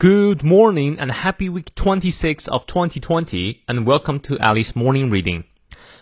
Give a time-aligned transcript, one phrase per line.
[0.00, 5.42] Good morning and happy week 26 of 2020 and welcome to Alice Morning Reading.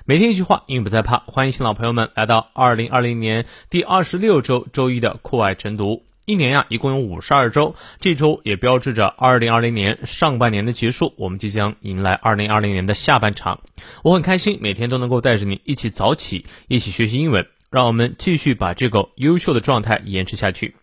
[0.05, 1.21] 每天一句话，英语不再怕。
[1.21, 6.03] 欢迎新老朋友们来到2020年第二十六周周一的课外晨读。
[6.27, 13.63] 一年呀，一共有五十二周，这周也标志着2020年上半年的结束，我们即将迎来2020年的下半场。
[14.05, 20.77] 我很开心，每天都能够带着你一起早起，一起学习英文，让我们继续把这个优秀的状态延迟下去。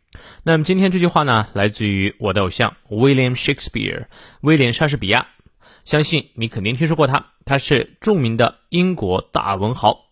[0.43, 4.05] 那么今天这句话呢，来自于我的偶像 William Shakespeare，
[4.41, 5.27] 威廉莎士比亚。
[5.83, 10.05] 相信你肯定听说过他，他是著名的英国大文豪，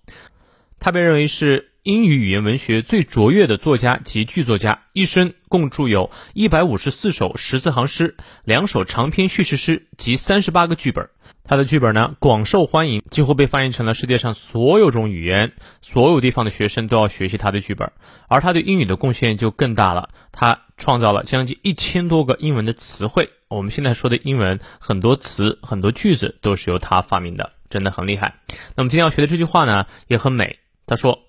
[0.79, 11.09] 他被认为是英语语言文学最卓越的作家及剧作家，一生共著有一百五十四首十四行诗，两首长篇叙事诗及三十八个剧本。
[11.51, 15.51] 他的剧本呢广受欢迎，几乎被翻译成了世界上所有种语言，
[15.81, 17.91] 所有地方的学生都要学习他的剧本。
[18.29, 23.31] 而他对英语的贡献就更大了，他创造了将近一千多个英文的词汇。
[23.49, 28.35] 我们现在说的英文很多词、很多句子都是由他发明的，真的很厉害。
[28.77, 31.19] 那么今天要学的这句话呢也很美，他说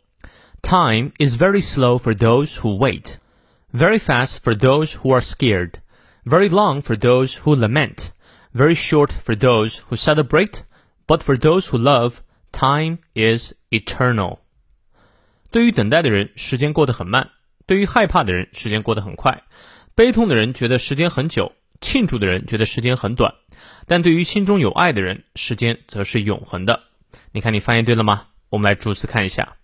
[0.62, 3.16] ：“Time is very slow for those who wait,
[3.74, 5.72] very fast for those who are scared,
[6.24, 8.10] very long for those who lament.”
[8.53, 10.61] Very short for those who celebrate,
[11.05, 12.15] but for those who love,
[12.51, 14.39] time is eternal.
[15.51, 17.29] 对于等待的人，时间过得很慢；
[17.65, 19.43] 对于害怕的人，时间过得很快；
[19.95, 23.35] 悲痛的人觉得时间很久，庆祝的人觉得时间很短。
[23.85, 26.83] 但对于心中有爱的人，时间则是永恒的。
[27.31, 28.27] 你看，你翻译对了吗？
[28.49, 29.57] 我们来逐词看一下。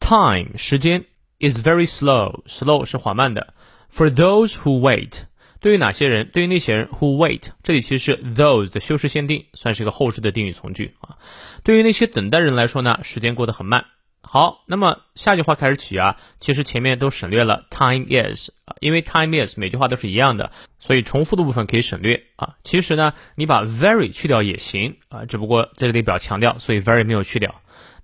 [0.00, 1.04] Time 时间
[1.40, 3.54] is very slow，slow 是缓慢的。
[3.92, 5.24] For those who wait。
[5.63, 6.29] 对于哪些人？
[6.33, 11.17] 对于那些人 who wait，这里其实是 those 的修饰限定，算是一个后置的定语从句啊。
[11.63, 13.85] 对于那些等待人来说呢，时间过得很慢。
[14.21, 22.55] 好，那么下句话开始起啊，其实前面都省略了 time is 啊，因为 time is 每句话都是一样的，所以重复的部分可以省略啊。
[22.65, 27.61] 其实呢，你把 very 去掉也行啊，只不过这里表强调，所以 very 没有去掉。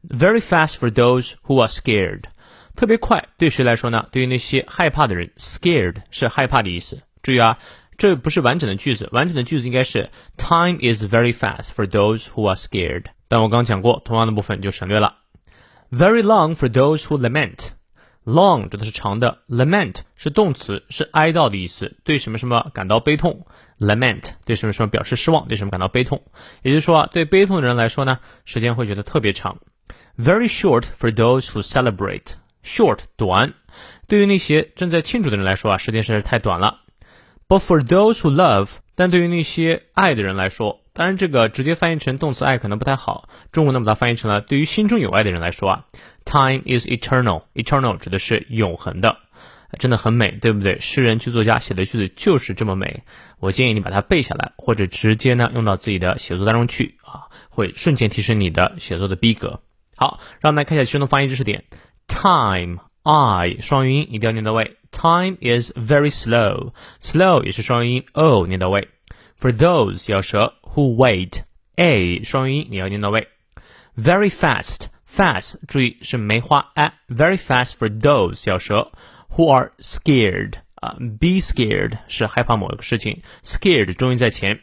[0.07, 2.23] Very fast for those who are scared，
[2.77, 4.07] 特别快，对谁来说呢？
[4.13, 7.01] 对于那些害怕的人，scared 是害怕的意思。
[7.21, 7.59] 注意啊，
[7.97, 13.05] 这不是完整的句子，完整的句子应该是 Time is very fast for those who are scared。
[13.27, 15.17] 但我刚讲过，同样的部分就省略了。
[15.91, 17.69] Very long for those who lament。
[18.25, 23.45] Long 指的是长的，lament 是动词，是哀悼的意思，对什么什么感到悲痛。
[23.79, 26.21] Lament 对什么什么表示失望，对什么感到悲痛。
[26.61, 29.57] 也就是说啊，对悲痛的人来说呢，时间会觉得特别长。
[30.17, 32.33] Very short for those who celebrate。
[32.63, 33.53] Short 短，
[34.07, 36.81] 对于那些正在庆祝的人来说啊，时间实在是太短了。
[37.49, 43.27] But for those who love，但对于那些爱的人来说，当然这个直接翻译成动词爱可能不太好。
[43.51, 45.85] 中文呢把它翻译成了对于心中有爱的人来说啊
[46.25, 47.45] ，Time is eternal。
[47.55, 49.17] eternal 指的是永恒的，
[49.79, 50.79] 真的很美，对不对？
[50.79, 53.01] 诗人剧作家写的句子就是这么美。
[53.39, 59.61] 我建议你把它背下来，或者直接呢用到自己的写作当中去啊，会瞬间提升你的写作的逼格。
[59.95, 61.63] 好，让我们来看一下其中的发音知识点。
[62.07, 62.77] Time
[63.08, 64.76] I 双元音一定要念到位。
[64.90, 66.72] Time is very slow.
[67.00, 68.88] Slow 也是双元音 o 念到位。
[69.40, 71.42] For those 咬舌 who wait
[71.76, 73.28] a 双元音你要念到位。
[73.96, 78.90] Very fast fast 注意是梅花 a very fast for those 咬舌
[79.36, 84.60] who are scared 啊 be scared 是害怕某个事情 scared 重音在前。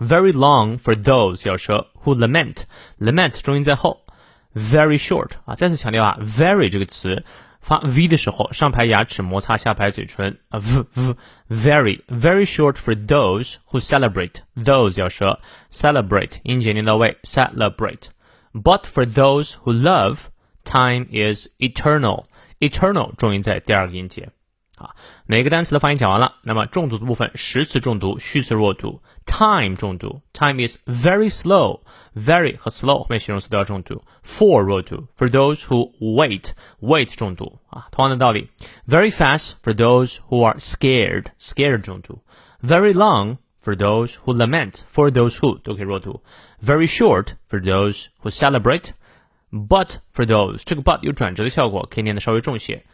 [0.00, 2.62] Very long for those 咬舌 who lament
[2.98, 4.06] lament 重音在后。
[4.54, 7.24] Very short 啊再次强调啊 very 这个词。
[7.66, 11.14] 发 v 的时候，上排牙齿摩擦下排嘴唇啊，v v
[11.48, 15.38] very very short for those who celebrate those 咬舌，
[15.70, 20.24] celebrate 音节念到位，celebrate。But for those who love,
[20.64, 22.24] time is eternal.
[22.60, 24.28] Eternal 重音在第二个音节。
[24.76, 24.96] 啊，
[25.26, 29.00] 每个单词的发音讲完了，那么重读的部分，实词重读，虚词弱读。
[29.24, 34.02] Time 重读，Time is very slow。Very 和 slow 后面形容词都要重读。
[34.24, 38.50] For 弱读，For those who wait，wait 重读啊，同样的道理。
[38.88, 42.22] Very fast for those who are scared，scared 重读。
[42.60, 46.22] Very long for those who lament，for those who 都可以弱读。
[46.60, 52.84] Very short for those who celebrate，but for those 这个 but 有转折的效果，可以念的稍微重些。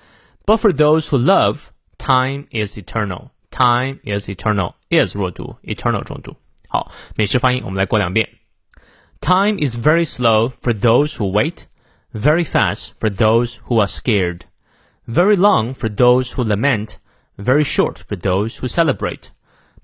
[0.44, 1.60] But for those who love。
[2.02, 3.30] Time is eternal.
[3.50, 4.74] Time is eternal.
[4.88, 6.36] is 弱读，eternal 重读。
[6.68, 8.28] 好，美式发音我们来过两遍。
[9.20, 11.64] Time is very slow for those who wait,
[12.12, 14.42] very fast for those who are scared,
[15.06, 16.96] very long for those who lament,
[17.36, 19.30] very short for those who celebrate.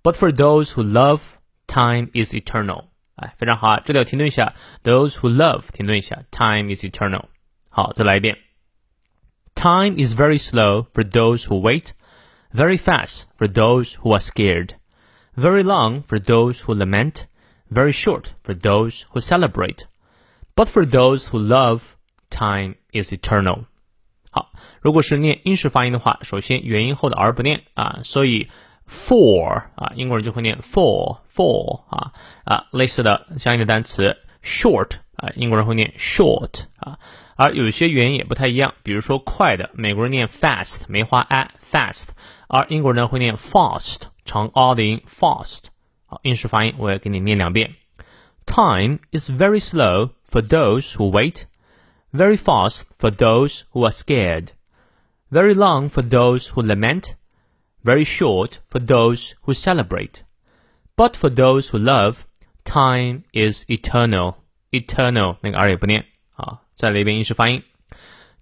[0.02, 1.20] But for those who love,
[1.67, 2.85] time is eternal.
[3.17, 3.82] 哎，非常好啊！
[3.85, 7.25] 这里要停顿一下，those who love 停顿一下，time is eternal。
[7.70, 8.38] 好，再来一遍。
[9.55, 11.91] Time is very slow for those who wait,
[12.52, 14.75] very fast for those who are scared,
[15.37, 17.26] very long for those who lament,
[17.70, 19.87] very short for those who celebrate.
[20.55, 21.96] But for those who love,
[22.31, 23.64] time is eternal.
[24.31, 28.49] 好，如果是念英式发音的话，首先元音后的 r 不念啊，所以
[28.88, 32.12] for 啊，英国人就会念 for for 啊
[32.44, 36.99] 啊，类似的相应的单词 short 啊，英国人会念 short 啊，
[37.37, 42.08] 而有些元音也不太一样，比如说快的，美国人念 fast 梅花 a fast，
[42.49, 45.64] 而英国人会念 fast 长 r 的音 fast。
[46.06, 47.75] 好，英式发音我也给你念两遍。
[48.46, 51.44] Time is very slow for those who wait,
[52.12, 54.49] very fast for those who are scared,
[55.31, 57.14] very long for those who lament
[57.85, 60.23] very short for those who celebrate.
[60.96, 62.26] But for those who love,
[62.64, 64.37] time is eternal.
[64.70, 67.62] Eternal 那个 r 也不念啊，再来一遍英式发音。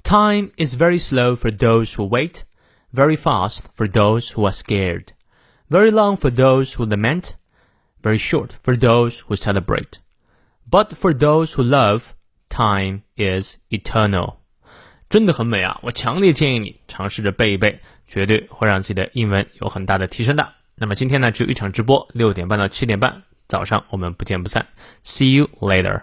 [0.04, 2.42] Time is very slow for those who wait,
[2.92, 5.12] very fast for those who are scared,
[5.68, 7.34] very long for those who lament,
[8.02, 9.98] very short for those who celebrate.
[10.70, 12.12] But for those who love,
[12.48, 14.36] time is eternal.
[15.08, 15.78] 真的很美啊！
[15.82, 20.52] 我强烈建议你尝试着背一背，绝对会让自己的英文有很大的提升的。
[20.74, 24.66] 那么今天呢，只有一场直播，六点半到七点半，早上我们不见不散。
[25.02, 26.00] See you later.